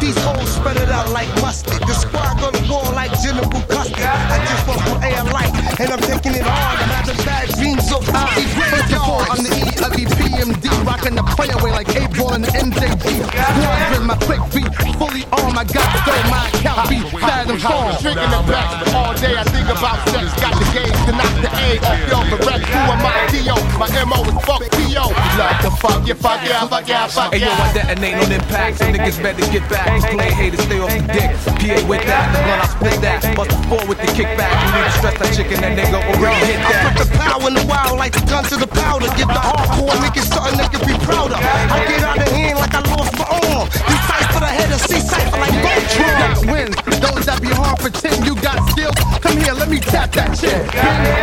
[0.00, 1.80] These hoes spread it out like mustard.
[1.82, 4.04] The squad gonna go like General Custard.
[4.04, 6.78] I just want some air light, and I'm taking it hard.
[6.80, 10.04] I'm having bad dreams of how he First of all, I'm the E of the
[10.16, 13.04] PMD, rocking the play away like 8Ball and the MJG.
[13.26, 15.58] Squad with my quick feet, fully armed.
[15.58, 17.92] I got though my account beat, and fall.
[18.00, 19.36] Drinking the best all day.
[19.36, 20.26] I think about sex.
[20.40, 22.64] Got the gauge to knock the A off your correct.
[22.66, 23.28] Who am I?
[23.30, 23.56] D.O.
[23.78, 25.08] My MO is fuck P.O.
[25.40, 27.96] Love to fuck you, fuck yeah, fuck yeah, fuck Hey yo, I yeah.
[27.96, 28.84] detonate on impacts.
[28.84, 29.88] Niggas better get back.
[30.12, 31.32] Play haters, stay off the dick.
[31.32, 33.24] PA with that, the blunt I split that.
[33.32, 34.52] Bust the four with the kickback.
[34.52, 36.76] You need to stress that chicken, that nigga already hit that.
[36.76, 36.96] I that.
[37.00, 39.08] put the power in the wild like the gun to the powder.
[39.16, 41.40] Give the hardcore niggas something they can be proud of.
[41.40, 43.64] I get out of hand like I lost my arm.
[43.72, 46.20] You fight for the head of C cipher like Voltron.
[46.20, 46.76] Got wins.
[47.00, 48.92] Those that be hard pretend you got skills.
[49.24, 50.60] Come here, let me tap that shit.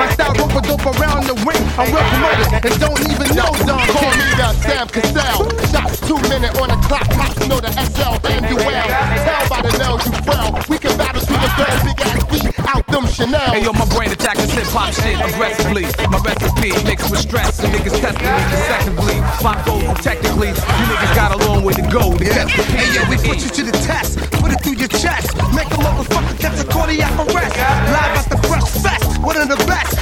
[0.01, 1.58] My style rope a dope around the ring.
[1.79, 5.47] I'm well promoted and don't even know Don Call me the Sam Cassell.
[5.71, 7.07] Shots two minute on the clock.
[7.07, 8.87] Cops know the SL and you well.
[9.23, 10.59] Tell by the nails you well.
[10.67, 13.55] We can battle to the third big ass beat out them Chanel.
[13.55, 15.87] Hey yo, my brain attacking hip hop shit aggressively.
[16.11, 19.15] My recipe mixed with stress, and niggas testing me consecutively.
[19.39, 22.43] My goals technically, you niggas got a long way to go to Yeah.
[22.75, 24.19] Hey yo, we put you to the test.
[24.43, 25.31] Put it through your chest.
[25.55, 27.55] Make a motherfucker catch a cardiac arrest.
[27.55, 29.23] Live at the Fresh Fest.
[29.23, 29.98] One of the best.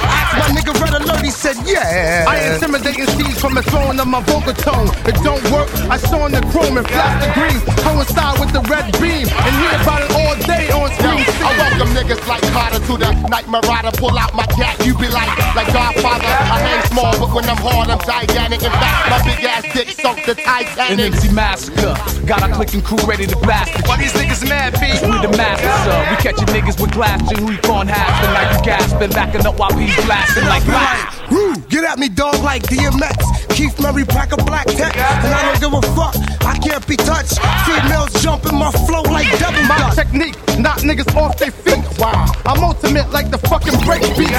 [1.28, 2.24] He said, yeah.
[2.26, 4.88] I intimidate seeds from the throne of my vocal tone.
[5.04, 5.68] It don't work.
[5.92, 7.60] I saw in the chrome and flash the green.
[7.84, 11.28] Coincide with the red beam and hear about it all day on Yo, screen.
[11.44, 13.92] I welcome niggas like Carter to the night marauder.
[14.00, 16.32] Pull out my cat, you be like, like Godfather.
[16.32, 18.64] I hang small, but when I'm hard, I'm gigantic.
[18.64, 21.12] In fact, my big ass dick sunk the An Titanic.
[21.12, 21.92] MC massacre.
[22.24, 23.84] Got our clicking crew ready to blast it.
[23.84, 24.96] Why these niggas mad, B?
[25.04, 25.98] We the masters, sir.
[26.08, 29.58] We catching niggas with glass and we on half the night you gasping, backing up
[29.60, 31.17] while we blasting like blast.
[31.30, 33.48] Woo, get at me, dog, like DMX.
[33.54, 34.96] Keith Murray, pack a black tech.
[34.96, 36.14] And I don't give a fuck.
[36.46, 37.38] I can't be touched.
[37.66, 39.96] Females jumping my flow like double My dutch.
[39.96, 41.84] technique, knock niggas off their feet.
[41.98, 44.32] Wow, I'm ultimate like the fucking break beat.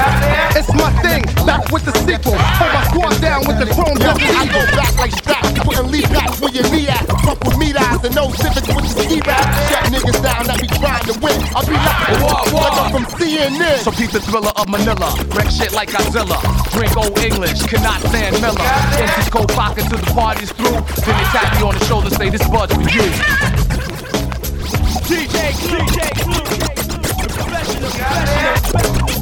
[0.55, 2.33] It's my thing, back with the sequel.
[2.33, 4.78] Hold my squad down with the chrome double I go eagle.
[4.79, 7.05] back like straps, putting leaf backs where your knee at.
[7.22, 9.45] Fuck with me eyes and no civics with the ski rap.
[9.69, 11.38] Shut niggas down that be trying to win.
[11.53, 11.75] I'll be
[13.39, 13.77] From CNN.
[13.79, 15.16] So peep the thriller of Manila.
[15.33, 16.39] Wreck shit like Godzilla.
[16.72, 18.59] Drink old English, cannot stand Miller.
[19.00, 20.81] Empty cold pocket till the party's through.
[21.05, 23.07] Then they tap me on the shoulder, say this bud's for you.
[25.07, 26.44] DJ Clue, DJ Clue,
[27.29, 29.19] professional, professional.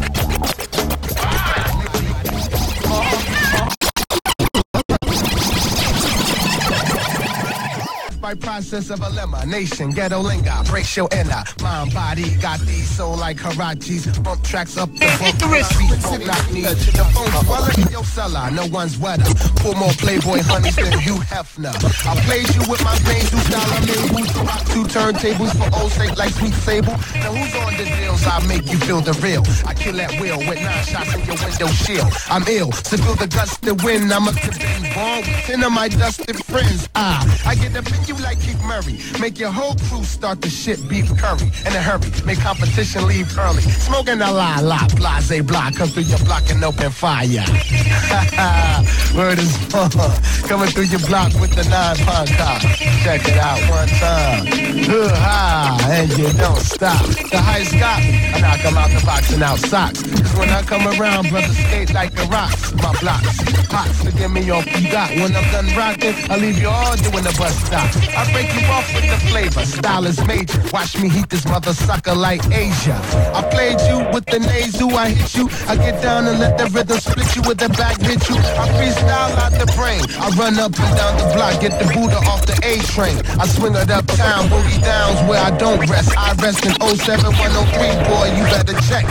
[8.27, 12.35] By process of elimination, ghetto linga breaks your inner mind, body.
[12.41, 15.39] Got these soul like Harachis, bump tracks up the bump.
[15.39, 18.51] Beat knock knees to the phone swelling in your cellar.
[18.51, 19.23] No one's wetter.
[19.63, 21.71] Pull more Playboy honeys than Hugh Hefner.
[22.03, 25.55] I played you with my veins, who style I made who's to rock two turntables
[25.55, 26.99] for old sake like sweet sable.
[27.23, 28.27] Now who's on the deals?
[28.27, 29.43] I make you feel the real.
[29.65, 32.11] I kill that wheel with nine shots in your window shield.
[32.27, 34.11] I'm ill, To feel the guts to win.
[34.11, 36.89] I must have been born with ten of my dusted friends.
[36.93, 38.99] Ah, I get up in like Keith Murray.
[39.19, 42.09] Make your whole crew start the shit beef curry in a hurry.
[42.25, 43.61] Make competition leave early.
[43.61, 45.75] Smoking a la la, blase block.
[45.75, 47.27] Come through your block and open fire.
[49.15, 49.89] Word is on.
[50.47, 52.59] Coming through your block with the nine pound car.
[53.03, 54.47] Check it out one time.
[54.87, 57.05] Ha, and you don't stop.
[57.31, 58.31] The highest got me.
[58.33, 60.03] I knock 'em out the box and out socks.
[60.03, 62.73] Cause when I come around, brothers skate like the rocks.
[62.73, 63.41] My blocks.
[63.71, 65.09] Hot, so give me your you got.
[65.11, 67.89] When I'm done rocking, I leave you all doing the bus stop.
[68.15, 69.65] I break you off with the flavor.
[69.65, 70.61] Style is major.
[70.71, 72.99] Watch me heat this mother sucker like Asia.
[73.33, 74.95] I played you with the nasal.
[74.95, 75.49] I hit you.
[75.67, 78.35] I get down and let the rhythm split you with the back hit you.
[78.35, 80.01] I freestyle out the brain.
[80.19, 83.17] I run up and down the block, get the Buddha off the A train.
[83.39, 86.15] I swing it uptown, boogie downs where I don't rest.
[86.17, 88.25] I rest in 07103, boy.
[88.37, 89.05] You better check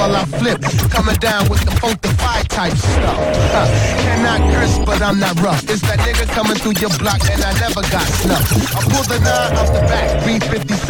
[0.00, 0.60] while I flip.
[0.88, 3.20] Coming down with the funk funkified type stuff.
[3.52, 3.68] Huh.
[4.00, 5.62] Cannot curse, but I'm not rough.
[5.68, 8.52] It's that nigga coming through your block and I never got snuffed.
[8.76, 10.88] I pull the nine off the back, B57.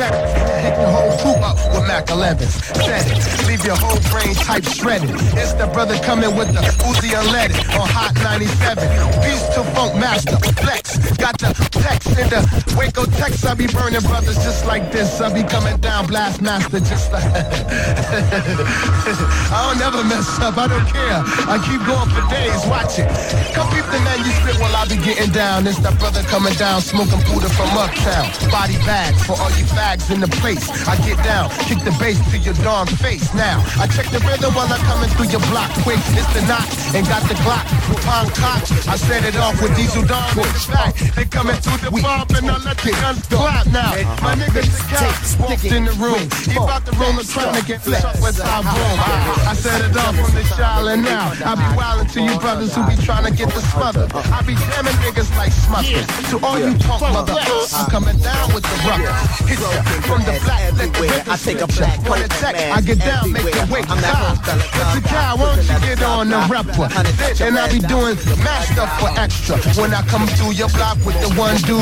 [0.62, 2.54] Hit the whole crew up with Mac 11s.
[2.86, 3.18] Set it,
[3.48, 5.10] leave your whole brain type shredded.
[5.34, 8.86] It's the brother coming with the Uzi unleaded on Hot 97.
[9.26, 10.98] Peace to Funk Master, Flex.
[11.18, 11.50] Got the
[11.82, 12.40] text in the
[12.78, 13.44] Waco, Texas.
[13.44, 15.20] I be burning brothers just like this.
[15.20, 17.24] I be coming down Blast Master just like.
[19.52, 20.58] I don't never mess up.
[20.58, 21.23] I don't care.
[21.49, 22.61] I keep going for days.
[22.69, 23.08] Watch it.
[25.14, 25.66] Getting down.
[25.66, 28.30] It's that brother coming down, smoking Buddha from uptown.
[28.50, 30.62] Body bag for all you fags in the place.
[30.86, 33.26] I get down, kick the bass to your darn face.
[33.34, 35.70] Now I check the rhythm while I'm coming through your block.
[35.82, 37.66] Quick, it's the knot and got the Glock.
[38.06, 38.62] Pong cock.
[38.88, 40.02] I set it off with diesel.
[40.02, 43.92] With the fact they coming through the bomb and I let the guns clap now.
[44.22, 46.24] My nigga the walked in the room.
[46.46, 48.96] He about to roll a trying to get flex with our boom.
[49.46, 51.32] I set it off from the Charlotte now.
[51.44, 54.08] I be wildin' to you brothers who be trying to get the smother.
[54.14, 56.06] I be jamming niggas like smuckers.
[56.31, 59.12] To all you punk mother, I'm coming down with the rubber.
[59.49, 62.99] Hit ya from the black, let the I take a black Wanna check, I get
[62.99, 64.35] down, make the weight I'm that high.
[64.35, 66.87] whole fella, What's the guy, why don't you get on the rapper?
[67.44, 69.56] And I be doing mad stuff for extra.
[69.81, 71.81] When I come through your block with the one dude,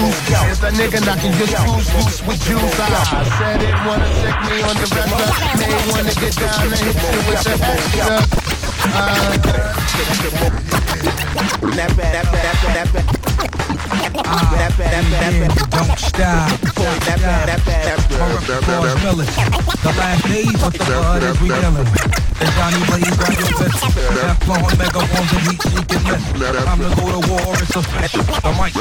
[0.49, 2.79] it's a nigga knocking your screws loose with juice.
[2.79, 5.29] I said it, wanna check me on the record.
[5.59, 8.49] May wanna get down and hit you with the extra.
[8.91, 13.18] Uh, That bad, that bad, that bad, that bad.
[13.98, 15.02] That
[15.70, 16.48] don't stop.
[17.06, 17.96] That that that.
[19.82, 21.22] The last days the blood.
[22.58, 23.32] Johnny Blaze got
[25.14, 25.46] ones and.
[26.64, 28.22] Time to go to war, it's official.
[28.22, 28.74] The mic.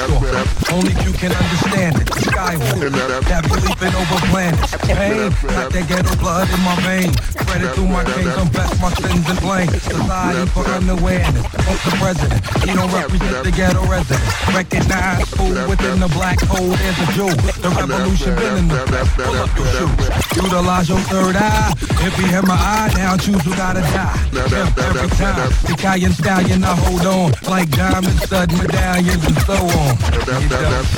[0.74, 2.08] Only you can understand it.
[2.34, 3.44] That.
[4.98, 7.16] Pain, like that ghetto blood in my veins.
[7.30, 9.70] Spread it through my confess my sins and blame.
[9.70, 11.46] Society for unawareness.
[11.86, 12.42] The president.
[12.66, 14.26] He don't represent the ghetto resident.
[14.54, 17.30] Recognize fool within the black hole, there's a Jew.
[17.62, 18.76] The revolution been in the
[19.56, 20.10] your shoes.
[20.36, 21.74] Utilize your third eye.
[21.80, 24.20] If you hit my eye now, choose who gotta die.
[24.36, 25.50] Every time.
[25.64, 27.32] The Italian stallion, I hold on.
[27.48, 29.98] Like diamond stud medallions and so on.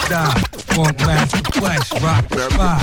[0.06, 0.38] Stop.
[0.74, 2.82] Funk master flex, rock spot.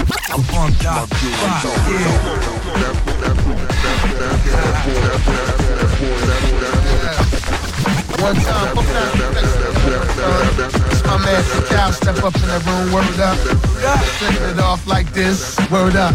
[0.51, 2.57] Funk dot spot, yeah.
[8.27, 8.87] One time, fuck.
[9.87, 13.39] It's my man Cal step up in the room, word up.
[14.19, 16.13] Setting it off like this, word up.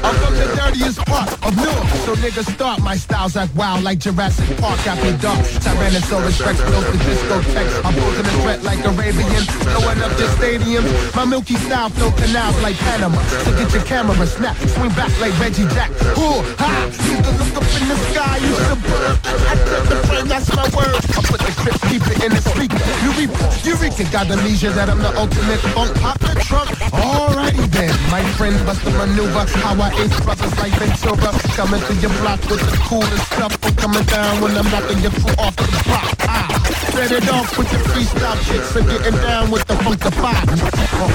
[0.00, 2.80] I'm from the dirtiest part of Newark, so niggas start.
[2.80, 5.44] My styles act wild like Jurassic Park after dark.
[5.60, 7.84] Tyrannosaurus Rex blows the discotheques.
[7.84, 10.84] I'm posing a threat like Arabian, blowing up the stadium.
[11.14, 13.20] My milky style flow canals like Panama.
[13.44, 15.90] So get your camera, snap, swing back like Reggie Jack.
[16.16, 16.88] Ooh, ha!
[17.04, 19.18] You can look up in the sky, you should bird.
[19.44, 19.54] I
[19.92, 21.17] the frame, that's my word.
[21.18, 22.78] I put the clip, keep it in the speaker.
[23.02, 24.38] Eureka, Eureka, got that
[24.86, 25.90] I'm the ultimate funk.
[25.98, 27.90] Pop the trunk, alrighty then.
[28.06, 31.34] My friend bust the maneuver, how I ace brothers like Ventura.
[31.58, 33.58] Coming to your block with the coolest stuff.
[33.66, 36.06] I'm coming down when I'm knocking your foot off the block.
[36.30, 36.46] Ah,
[36.94, 40.46] set it off with the freestyle kicks and getting down with the funk of five.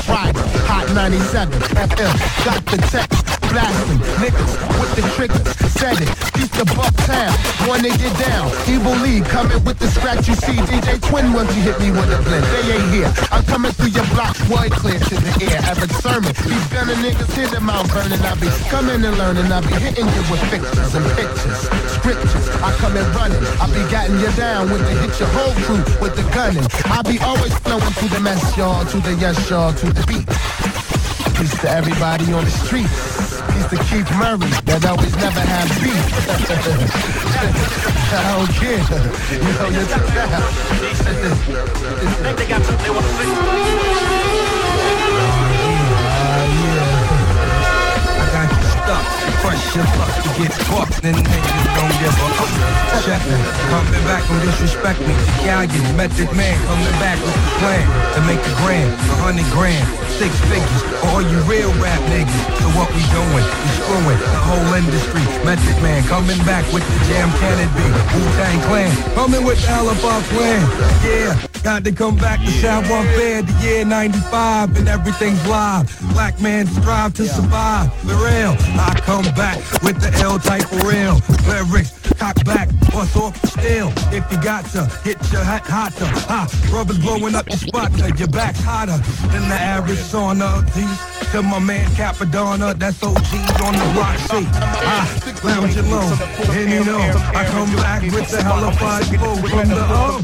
[0.04, 1.48] Friday, Hot 97,
[1.80, 2.12] FM,
[2.44, 3.43] got the text.
[3.54, 5.46] Blasting, niggas with the triggers,
[5.78, 7.30] said it, he's the buck town,
[7.70, 10.28] wanna get down, evil league, coming with the scratch.
[10.28, 13.46] You see, DJ Twin once you hit me with a blend, they ain't here, I'm
[13.46, 17.30] coming through your block, word clear to the air, Erick Sermon, these gunning niggas.
[17.38, 20.90] Hit them out burning, I be coming and learning, I be hitting you with pictures
[20.98, 25.14] and pictures, scriptures, I come in running, I be getting you down with the hit
[25.22, 28.98] your whole crew with the gunning, I be always flowing to the mess, y'all, to
[28.98, 30.26] the yes, y'all, to the beat.
[31.38, 33.33] Peace to everybody on the street.
[33.52, 36.06] Peace the Keith Murray that always never had beef.
[38.14, 38.84] I don't care.
[39.34, 39.88] You know, you're
[42.24, 43.12] Think they got something they want to.
[43.14, 43.20] Oh,
[45.60, 47.04] oh,
[48.20, 49.06] I got you stuck.
[49.42, 52.84] Fresh and luck to get fucked, and niggas don't give a fuck.
[53.04, 53.36] Check me.
[53.68, 55.14] Coming back, don't disrespect me.
[55.44, 57.84] Gallion, method man, coming back with the plan
[58.16, 59.84] to make a grand, a hundred grand,
[60.16, 60.84] six figures.
[61.12, 62.44] All you real rap niggas.
[62.64, 63.44] So what we doing?
[63.44, 65.24] We screwing the whole industry.
[65.44, 67.88] Method man coming back with the jam can it be?
[68.16, 70.64] Wu-Tang Clan coming with the Alibi plan.
[71.04, 71.36] Yeah.
[71.64, 75.88] Got to come back to Savoir Fair the year 95 and everything's live.
[76.12, 77.88] Black man strive to survive.
[78.06, 80.93] The real, I come back with the L type for real.
[80.94, 83.92] Lyrics, cock back, bust off steel.
[84.14, 86.06] If you got to, hit your hat hotter.
[86.06, 88.98] Ha, rubbers blowing up your spot your back's hotter
[89.34, 90.62] than the average sauna.
[90.76, 94.48] Peace to my man Cappadonna, that's OG's on the block seat.
[94.86, 95.10] Ah,
[95.44, 96.06] lounging low,
[96.54, 97.02] and you know,
[97.34, 100.24] I come back with the hellified flow from the up.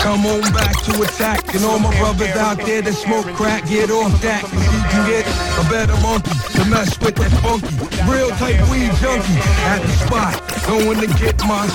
[0.00, 3.90] Come on back to attack, and all my brothers out there that smoke crack, get
[3.90, 4.44] off that.
[4.48, 5.26] You can get
[5.60, 7.70] a better monkey to mess with that funky,
[8.10, 9.38] real type weed junkie
[9.70, 10.34] at the spot.
[10.66, 11.66] Going to get my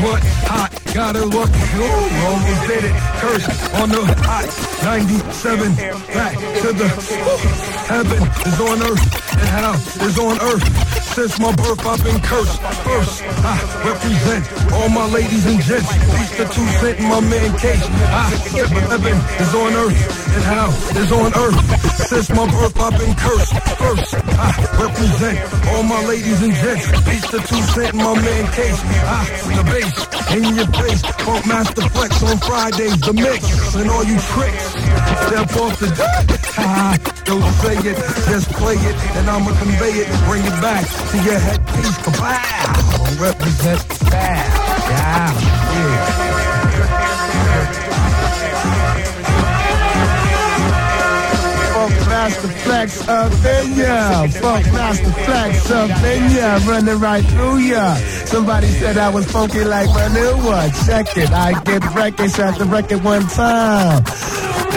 [0.00, 2.96] butt hot, gotta look, ooh, almost did it.
[3.20, 3.46] Curse
[3.80, 4.48] on the hot
[4.82, 5.76] 97,
[6.14, 7.36] back to the woo,
[7.84, 9.04] heaven is on earth,
[9.36, 9.74] and hell
[10.08, 11.03] is on earth.
[11.14, 12.60] Since my birth, I've been cursed.
[12.82, 13.54] First, I
[13.86, 15.86] represent all my ladies and gents.
[15.86, 17.86] Peace the two cent in my man case.
[18.10, 19.94] I, heaven is on earth,
[20.34, 22.08] and hell is on earth.
[22.10, 23.54] Since my birth, I've been cursed.
[23.78, 25.38] First, I represent
[25.70, 26.90] all my ladies and gents.
[27.06, 28.80] Peace the two cent in my man case.
[29.06, 29.22] I,
[29.54, 29.94] the bass
[30.34, 31.02] in your face.
[31.22, 34.66] Funk Master Flex on Fridays, the mix, and all you tricks.
[35.30, 37.13] Step off the
[37.62, 37.96] say it,
[38.28, 41.96] just play it, and I'ma convey it, bring it back to your headpiece.
[41.98, 43.20] Kabow!
[43.20, 44.50] Represent style.
[44.90, 45.40] Yeah,
[45.72, 46.34] yeah.
[52.24, 54.26] Master Flex up in ya.
[54.28, 56.58] Funk Master Flex up in ya.
[56.64, 57.96] Running right through ya.
[58.24, 60.70] Somebody said I was funky like manure.
[60.86, 61.30] Check it.
[61.32, 64.04] I get at the record one time.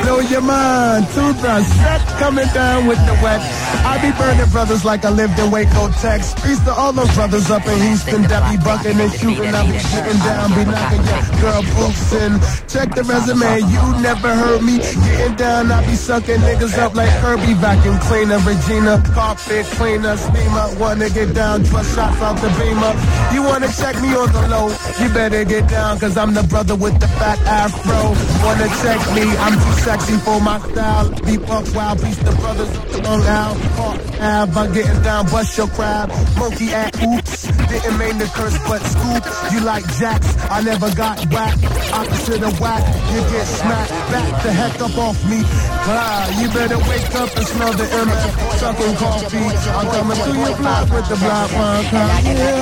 [0.04, 1.06] Blow your mind
[1.42, 3.42] the set coming down with the wet.
[3.86, 6.34] I be burning brothers like I lived in Waco, Texas.
[6.44, 9.54] Peace to all those brothers up in Houston that be bucking and shooting.
[9.54, 12.32] I be shooting down, be knocking your girl boots in.
[12.68, 15.72] Check the resume, you never heard me getting down.
[15.72, 20.68] I be sucking niggas up like Kirby, vacuum cleaner, Regina, carpet cleaner, steamer.
[20.80, 22.94] Wanna get down, plus shots out the beamer.
[23.34, 24.68] You wanna check me on the low?
[25.00, 28.14] You better get down, cause I'm the brother with the fat afro.
[28.46, 29.26] Wanna check me?
[29.38, 31.08] I'm too sexy for my style.
[31.28, 32.72] Deep up wild, beast the brothers
[33.08, 33.56] on out.
[33.80, 36.10] Park Ave, I'm getting down, bust your crab.
[36.38, 39.24] Monkey at oops, didn't mean to curse, but scoop.
[39.54, 41.64] You like jacks, I never got whacked.
[41.94, 43.92] Opposite of whack, you get smacked.
[44.12, 45.40] Back the heck up off me.
[45.88, 48.32] Ah, you better wake up and smell the MF.
[48.60, 49.48] Sucking coffee.
[49.72, 51.84] I'm coming through your block with the black one.
[51.96, 52.58] Yeah.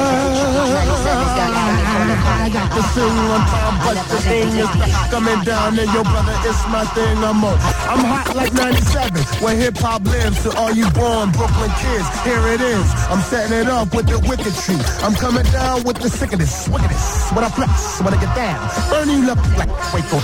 [2.46, 4.70] I got the sing on time, but the thing is
[5.10, 7.15] coming down and your brother, it's my thing.
[7.24, 7.44] I'm.
[7.44, 10.44] I'm hot like 97, where hip hop lives.
[10.44, 12.86] To all you born Brooklyn kids, here it is.
[13.10, 14.82] I'm setting it up with the wicked tree.
[15.06, 17.32] I'm coming down with the sickness, wickedness.
[17.32, 20.20] When I flex, when I get down, burn you up like Waco.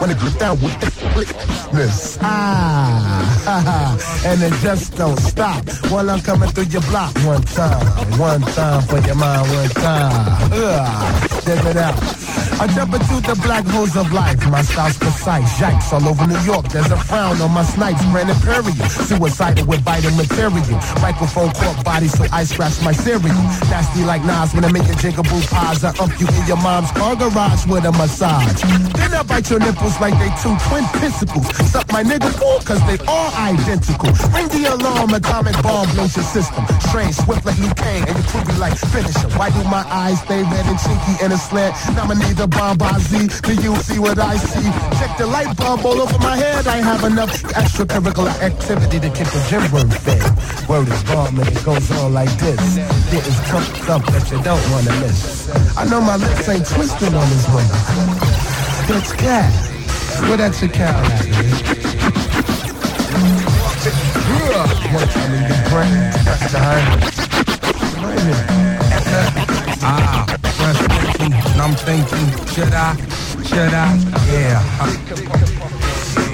[0.00, 2.18] When I get down with the flickness.
[2.22, 5.64] Ah, and it just don't stop.
[5.90, 7.84] While I'm coming through your block one time,
[8.18, 10.52] one time for your mind, one time.
[10.52, 12.27] Ugh, check it out.
[12.60, 14.42] I jump into the black holes of life.
[14.50, 15.46] My style's precise.
[15.62, 16.66] Yikes, all over New York.
[16.68, 18.04] There's a frown on my snipes.
[18.10, 18.74] Brandon Perry.
[18.90, 20.66] Suicidal with vital material.
[20.98, 23.30] Microphone caught body, so I scratch my cereal.
[23.70, 25.84] Nasty like Nas when I make a jigaboo pies.
[25.84, 28.62] I ump you in your mom's car garage with a massage.
[28.98, 31.46] Then I bite your nipples like they two twin pincicles.
[31.70, 34.10] Suck my niggas all cause they all identical.
[34.34, 36.66] Ring the alarm, atomic bomb blows your system.
[36.90, 39.30] Strange, swift like Liu Kang, and you prove like finisher.
[39.38, 41.78] Why do my eyes stay red and chinky in a slant?
[41.94, 42.98] Now I need a bomb by
[43.42, 44.70] Do you see what I see?
[44.98, 46.66] Check the light bulb all over my head.
[46.66, 50.22] I have enough extracurricular activity to keep the gym room fed.
[50.68, 52.76] Word is bomb and it goes on like this.
[53.10, 53.38] There is
[53.86, 55.48] thump that you don't wanna miss.
[55.76, 57.68] I know my lips ain't twisted on this one.
[58.88, 59.52] That's cat.
[60.28, 61.88] Where that your cow at, man?
[65.28, 66.52] In your brain, that's
[68.02, 68.46] minute.
[69.80, 70.47] Ah,
[71.30, 72.96] thinking, and I'm thinking, should I,
[73.44, 73.96] should I,
[74.32, 74.62] yeah.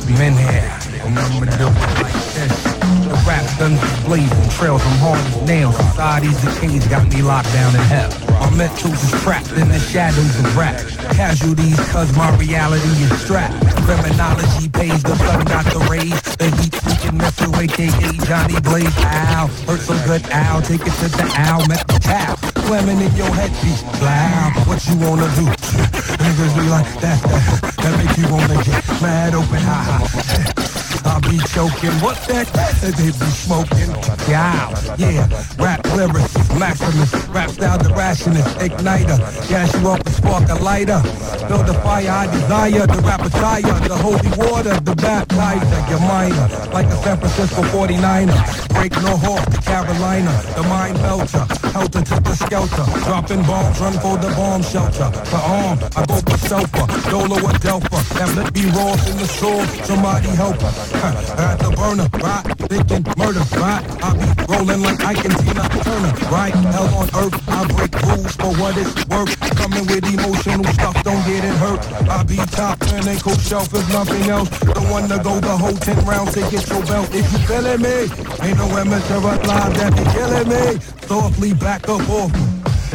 [0.07, 2.65] I'm in here, and I'ma do it like this.
[3.05, 5.77] The rap guns blazing, trails from hard nails.
[5.77, 8.11] Society's the cage got me locked down in hell.
[8.41, 10.81] My mentals is trapped in the shadows of rap.
[11.15, 13.59] Casualties, cause my reality is strapped.
[13.85, 16.21] Criminology pays the blood, got the rays.
[16.37, 18.97] The heat seeking Metro, aka Johnny Blaze.
[18.99, 20.61] Ow, hurt so good, ow.
[20.61, 22.37] Take it to the owl, met the cow.
[22.67, 23.83] Slamming in your head, headpiece.
[24.03, 25.47] Loud, what you wanna do?
[26.25, 30.71] Niggas be like, that, that, that make you wanna get mad open, ha ha.
[31.15, 32.51] I be choking, what that?
[32.83, 33.87] They be smoking.
[34.27, 34.67] Yeah,
[34.99, 35.31] yeah.
[35.63, 37.15] Rap lyrics, Maximus.
[37.29, 38.59] Rap style, the rationist.
[38.59, 39.23] Igniter.
[39.49, 40.99] Gas you up and spark a lighter.
[41.47, 42.87] Build the fire I desire.
[42.89, 43.63] The rap attire.
[43.87, 44.75] The holy water.
[44.83, 45.81] The baptizer.
[45.89, 46.49] Your minor.
[46.75, 48.75] Like a San Francisco 49er.
[48.75, 49.47] Break no hawk.
[49.63, 50.35] Carolina.
[50.57, 51.47] The mind melter.
[51.71, 52.87] Helter to the skelter.
[53.07, 53.79] Dropping bombs.
[53.79, 55.15] Run for the bomb shelter.
[55.31, 55.79] The arm.
[55.95, 56.87] I go for selfer.
[57.09, 58.03] Dolo or Delpha.
[58.19, 59.63] That lip be raw in the soul.
[59.87, 61.04] Somebody help her.
[61.13, 62.45] At the burner, right?
[62.71, 63.85] Thinking murder, right?
[64.01, 66.55] I be rolling like Ike and Tina Turner, right?
[66.73, 69.37] Hell on earth, I break rules for what it's worth.
[69.61, 71.81] Coming with emotional stuff, don't get it hurt.
[72.09, 74.49] I be top and ain't cool shelf if nothing else.
[74.89, 77.09] One to go the whole 10 rounds to get your belt.
[77.13, 78.09] If you feeling me,
[78.41, 80.81] ain't no amateur live that be killing me.
[81.07, 82.33] Softly back up off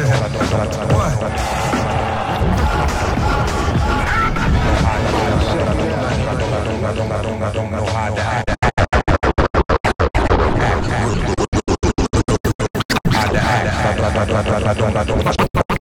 [0.00, 1.69] what?
[6.80, 8.50] How to act.
[14.62, 15.79] I Don't know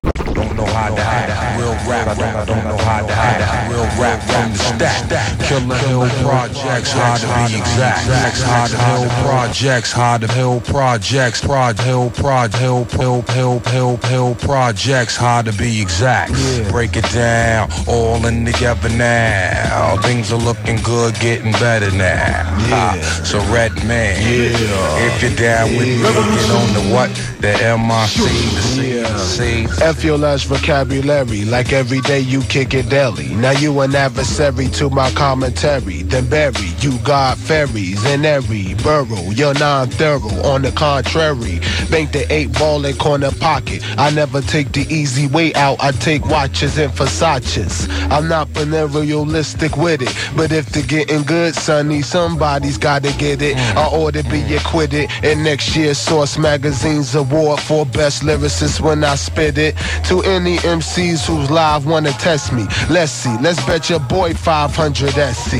[0.79, 1.59] how to act.
[1.59, 3.71] Real rap, I don't know how to act.
[3.71, 5.39] Real rap from the stack.
[5.47, 8.07] Killer Hill Projects, hard to be exact.
[8.43, 15.15] Hard Hill Projects, hard Hill Projects, Prod Hill Prod Hill Hill Hill Hill Hill Projects,
[15.15, 16.31] hard to be exact.
[16.71, 19.97] Break it down, all in together now.
[20.01, 22.95] Things are looking good, getting better now.
[23.23, 27.09] So Red Man, if you're down with me, get on the what?
[27.39, 28.15] The MIC,
[28.55, 29.83] the C, the C.
[29.83, 33.29] F your last vocabulary, like every day you kick it daily.
[33.29, 36.03] Now you an adversary to my commentary.
[36.03, 39.31] Then bury you got fairies in every burrow.
[39.31, 40.43] You're non-thorough.
[40.43, 41.59] On the contrary,
[41.89, 43.83] bank the eight ball in corner pocket.
[43.97, 45.77] I never take the easy way out.
[45.79, 47.87] I take watches and Versace's.
[48.11, 53.57] I'm not realistic with it, but if they're getting good, sonny, somebody's gotta get it.
[53.75, 55.09] I ought to be acquitted.
[55.23, 59.75] And next year's Source Magazine's award for best lyricist when I spit it.
[60.09, 63.35] To any MCs who's live wanna test me, let's see.
[63.41, 65.53] Let's bet your boy 500 SC.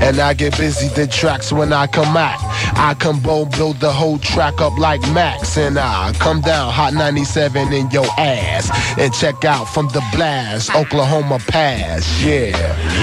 [0.00, 2.38] And I get busy the tracks when I come out.
[2.76, 5.56] I come bold, build the whole track up like Max.
[5.56, 8.70] And I come down hot 97 in your ass.
[8.98, 12.22] And check out from the blast, Oklahoma Pass.
[12.22, 12.54] Yeah.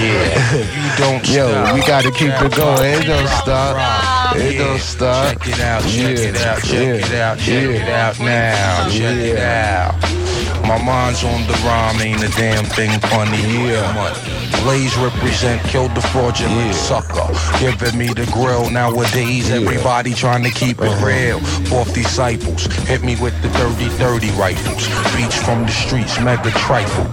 [0.02, 1.74] Yeah, you don't Yo, stop.
[1.74, 3.02] we gotta keep it going.
[3.02, 4.36] It don't stop.
[4.36, 5.38] It don't stop.
[5.42, 7.70] Check it out, check it out, check yeah, it out, check yeah.
[7.70, 8.88] it out now.
[8.88, 10.21] Check it out.
[10.62, 13.36] My mind's on the rhyme, ain't a damn thing funny.
[13.36, 13.72] Here.
[13.74, 14.41] Yeah.
[14.62, 17.26] Blaze represent, killed the fraudulent sucker.
[17.58, 19.50] Giving me the grill nowadays.
[19.50, 21.06] Everybody trying to keep it uh-huh.
[21.06, 21.40] real.
[21.66, 24.86] Fourth disciples, hit me with the 30-30 rifles.
[25.16, 27.04] Beach from the streets, mega trifle.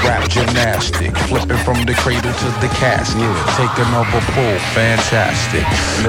[0.00, 3.20] Rap gymnastic, flipping from the cradle to the casket.
[3.60, 5.64] Take another pull, fantastic.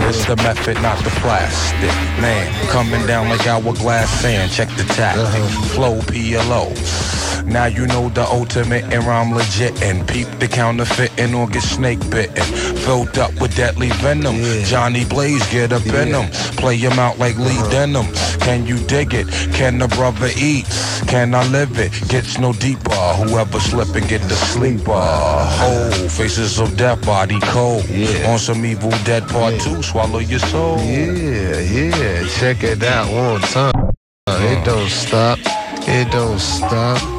[0.08, 1.92] It's the method, not the plastic.
[2.22, 4.50] Man, coming down like hourglass fan.
[4.50, 5.26] Check the tactic.
[5.26, 5.66] Uh-huh.
[5.76, 7.25] Flow PLO.
[7.46, 12.00] Now you know the ultimate and I'm legit and peep the counterfeiting or get snake
[12.10, 12.44] bitten.
[12.86, 14.36] Filled up with deadly venom.
[14.66, 16.30] Johnny Blaze get up in them.
[16.58, 17.70] Play him out like Lee uh-huh.
[17.70, 18.06] Denim.
[18.40, 19.28] Can you dig it?
[19.54, 20.66] Can the brother eat?
[21.08, 21.92] Can I live it?
[22.10, 22.92] Gets no deeper.
[22.92, 24.92] Whoever slip and get the sleeper.
[24.94, 27.86] Whole faces of death, body cold.
[28.26, 29.82] On some evil dead part two.
[29.82, 30.78] Swallow your soul.
[30.80, 32.28] Yeah, yeah.
[32.28, 33.92] Check it out one time.
[34.28, 35.40] It don't stop.
[35.88, 37.15] It don't stop.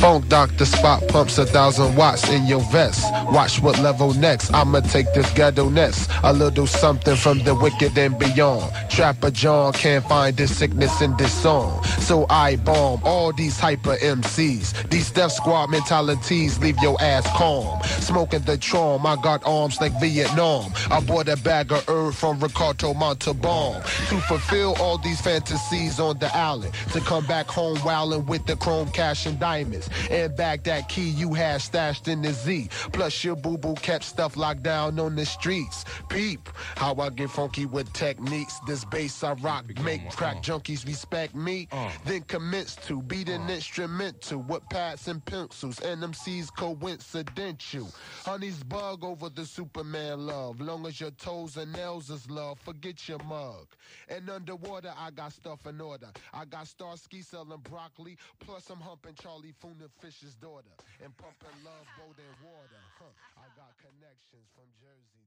[0.00, 3.04] Funk Doctor Spock pumps a thousand watts in your vest.
[3.32, 4.52] Watch what level next.
[4.52, 6.10] I'ma take this ghetto nest.
[6.22, 8.70] A little something from the wicked and beyond.
[8.90, 11.82] Trapper John can't find this sickness in this song.
[12.00, 14.90] So I bomb all these hyper MCs.
[14.90, 17.82] These death squad mentalities leave your ass calm.
[18.00, 20.70] Smoking the charm, I got arms like Vietnam.
[20.90, 26.18] I bought a bag of herb from Ricardo Montalban to fulfill all these fantasies on
[26.18, 26.74] the island.
[26.92, 29.88] To come back home wildin' with the chrome cash and diamonds.
[30.10, 32.68] And back that key you had stashed in the Z.
[32.92, 35.84] Plus your boo boo kept stuff locked down on the streets.
[36.08, 38.58] Peep how I get funky with techniques.
[38.66, 40.40] This bass I rock make crack uh.
[40.40, 41.68] junkies respect me.
[41.70, 41.90] Uh.
[42.04, 43.54] Then commence to beat an uh.
[43.54, 45.76] instrumental with pads and pencils.
[45.80, 47.88] NMC's coincidental.
[48.24, 50.60] Honey's bug over the Superman love.
[50.60, 53.66] Long as your toes and nails is love, forget your mug.
[54.08, 56.08] And underwater, I got stuff in order.
[56.32, 60.70] I got Starsky selling broccoli, plus I'm humping Charlie Funa Fish's daughter.
[61.02, 62.80] And pumping love, boat and water.
[62.98, 63.11] Huh.
[63.36, 65.21] I got connections from Jersey.